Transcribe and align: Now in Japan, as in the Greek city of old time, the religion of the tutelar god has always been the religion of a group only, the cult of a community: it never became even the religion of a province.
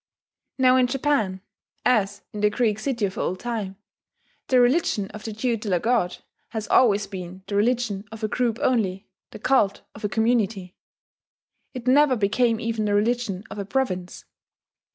Now 0.57 0.77
in 0.77 0.87
Japan, 0.87 1.41
as 1.85 2.23
in 2.33 2.41
the 2.41 2.49
Greek 2.49 2.79
city 2.79 3.05
of 3.05 3.19
old 3.19 3.39
time, 3.39 3.75
the 4.47 4.59
religion 4.59 5.09
of 5.11 5.23
the 5.25 5.31
tutelar 5.31 5.79
god 5.79 6.17
has 6.49 6.67
always 6.69 7.05
been 7.05 7.43
the 7.45 7.53
religion 7.55 8.05
of 8.11 8.23
a 8.23 8.27
group 8.27 8.57
only, 8.63 9.05
the 9.29 9.37
cult 9.37 9.83
of 9.93 10.03
a 10.03 10.09
community: 10.09 10.75
it 11.75 11.85
never 11.85 12.15
became 12.15 12.59
even 12.59 12.85
the 12.85 12.95
religion 12.95 13.43
of 13.51 13.59
a 13.59 13.63
province. 13.65 14.25